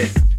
it. 0.00 0.29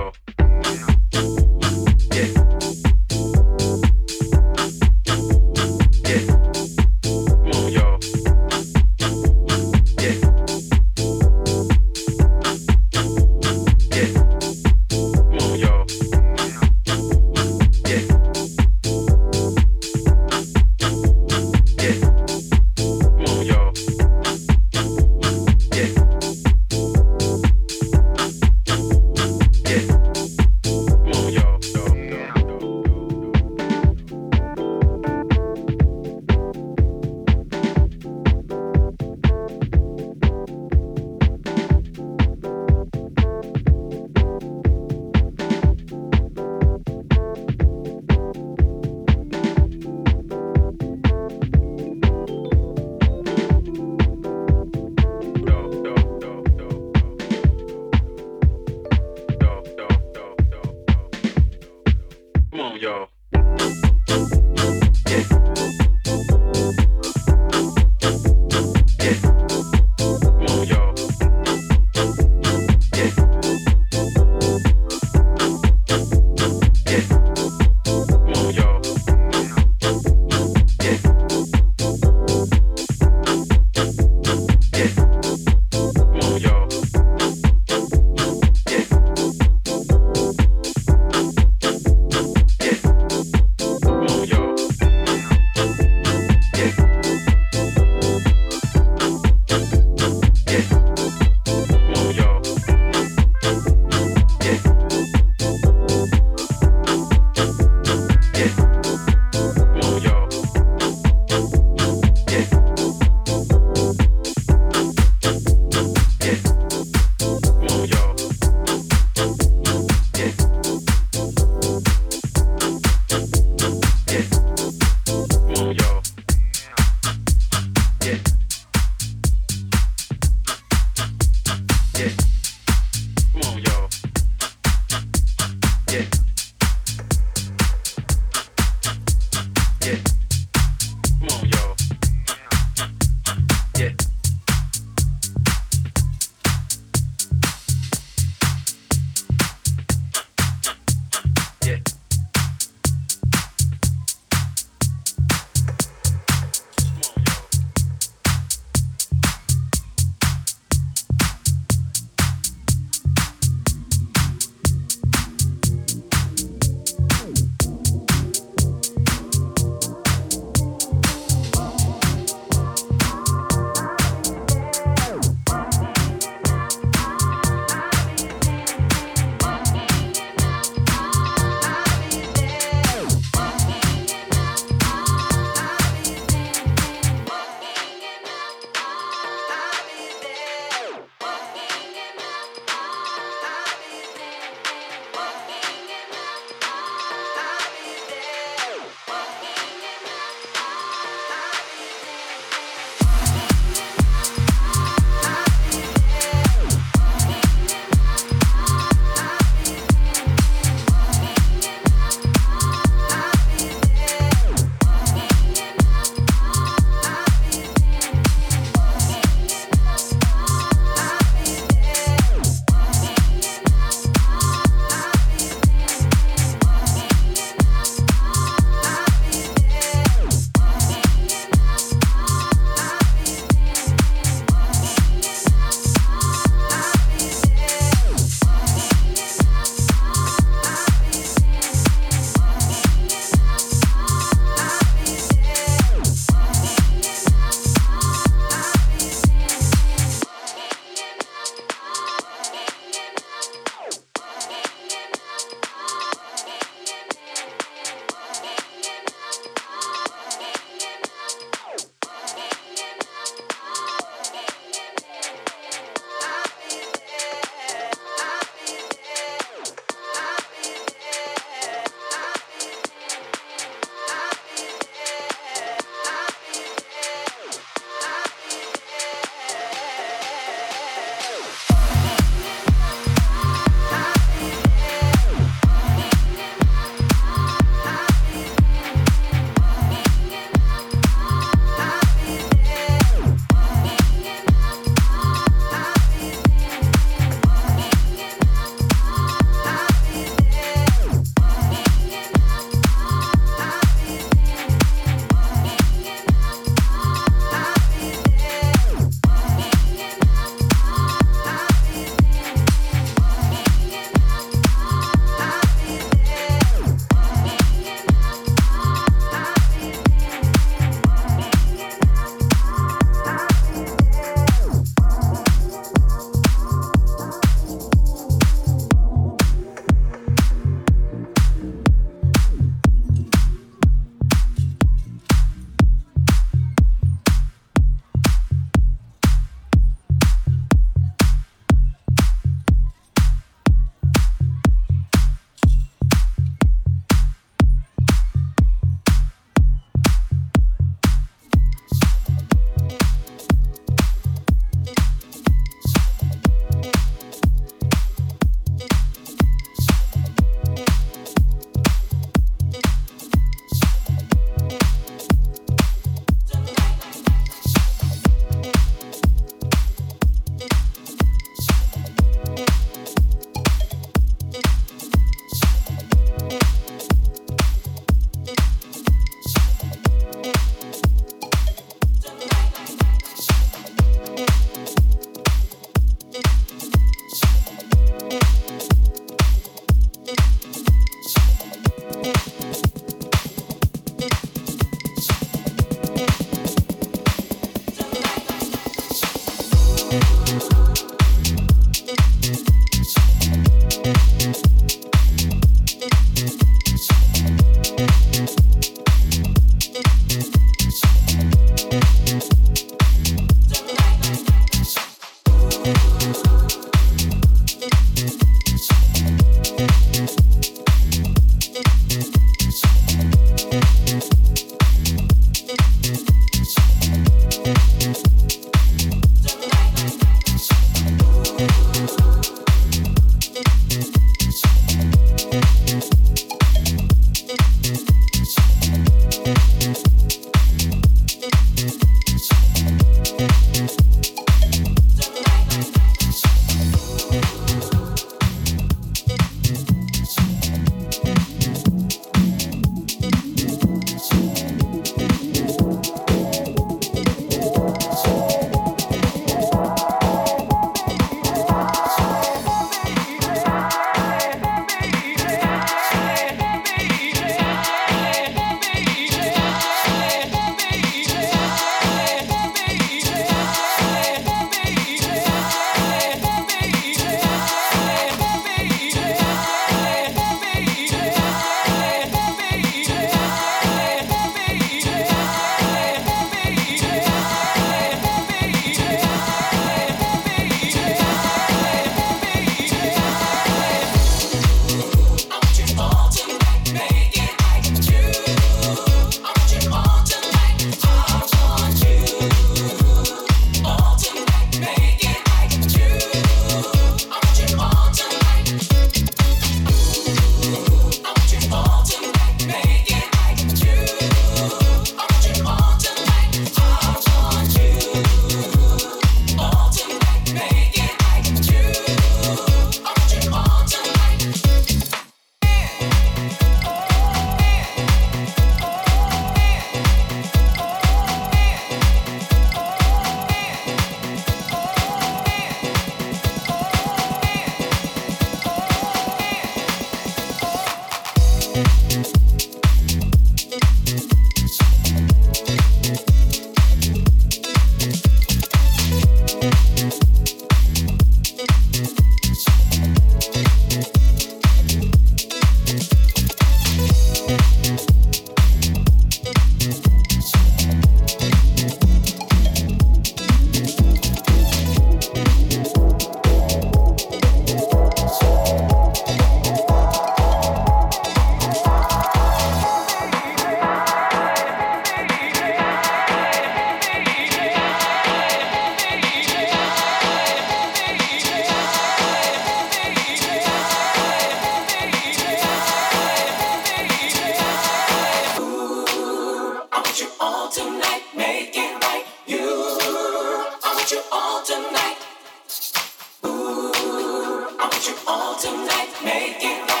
you 598.07 598.15
all 598.25 598.55
tonight, 598.55 599.09
make 599.23 599.57
it 599.61 600.00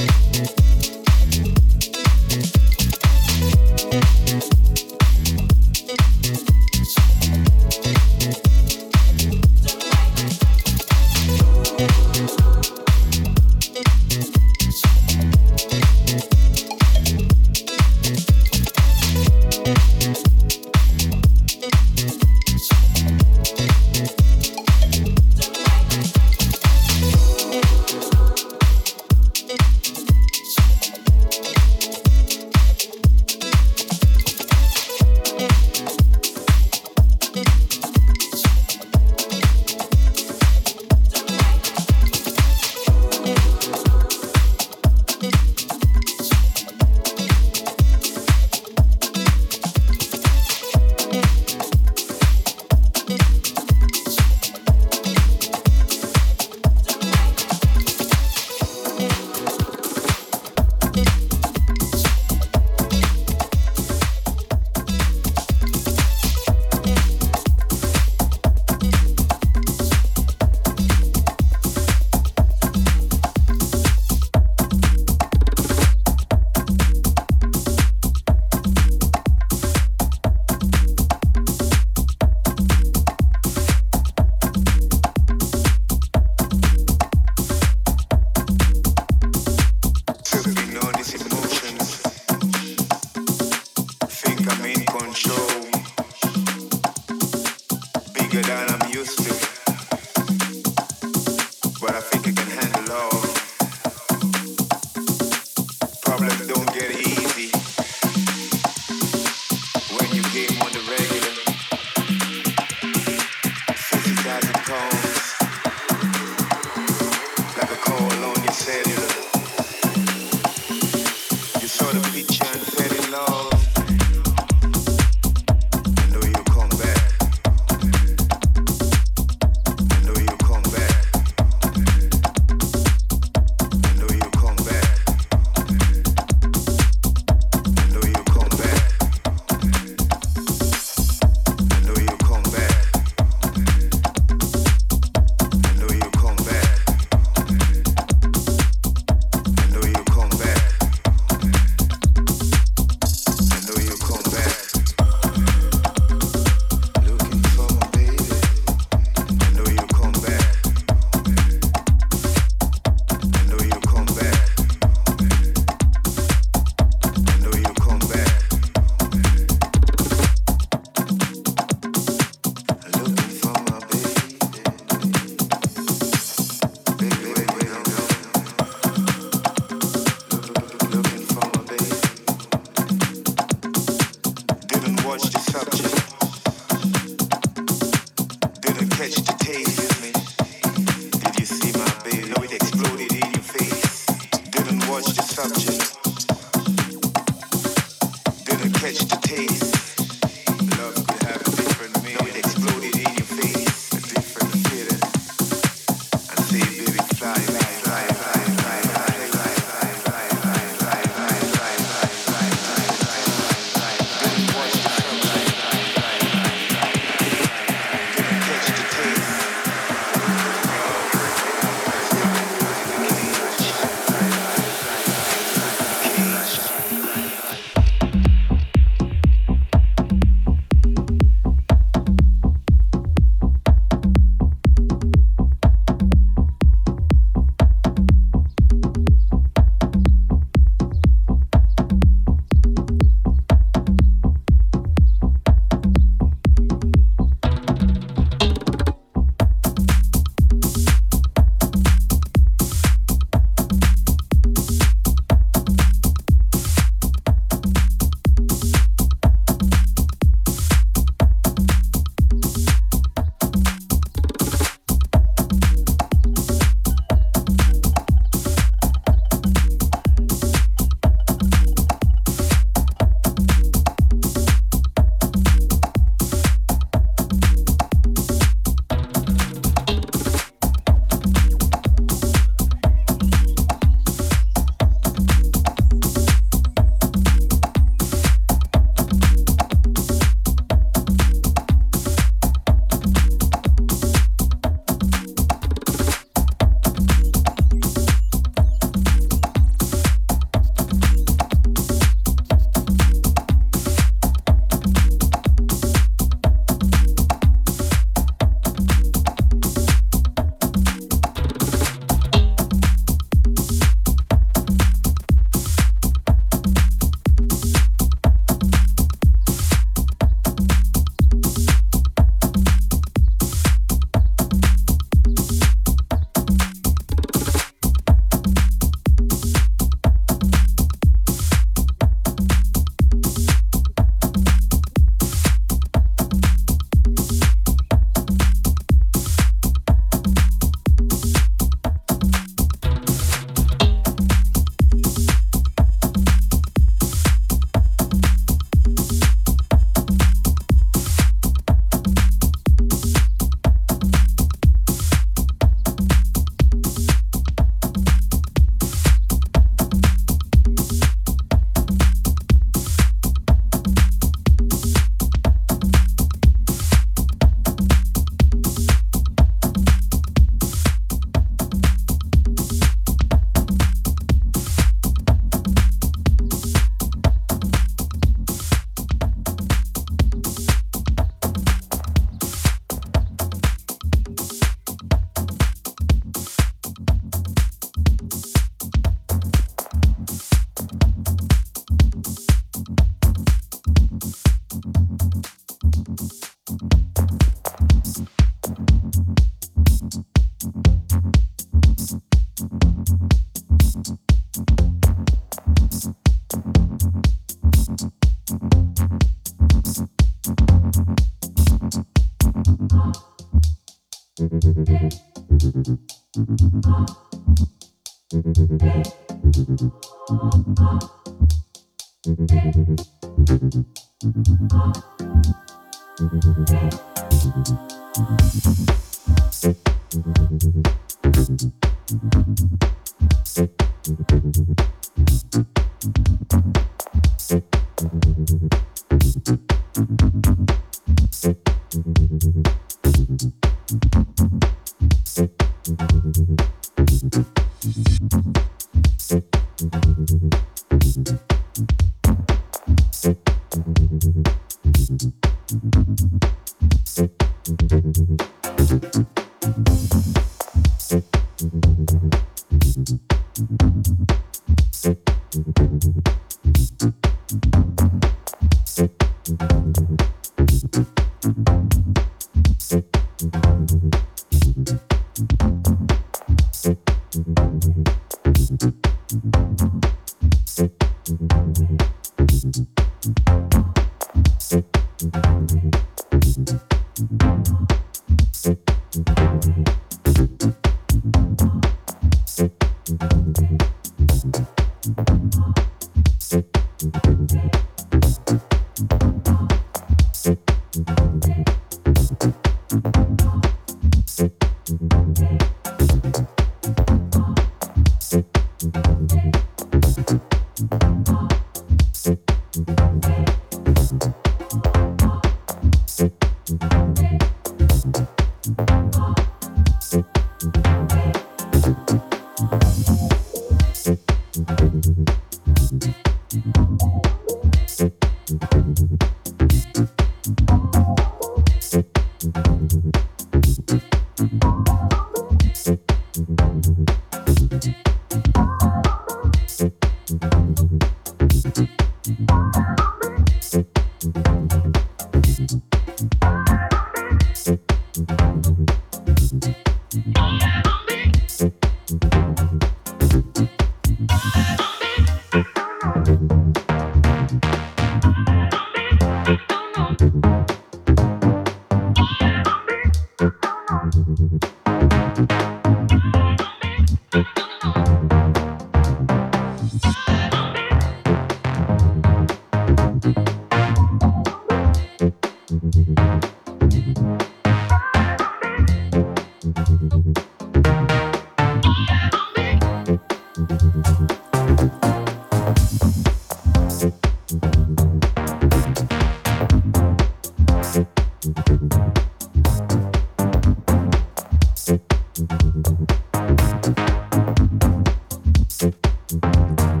Thank 599.31 600.00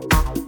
Thank 0.00 0.36
you. 0.36 0.47